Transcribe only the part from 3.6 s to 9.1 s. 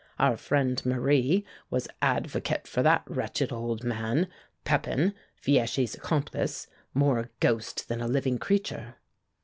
man, Pépin, Fieschi's accomplice, more a ghost than a living creature."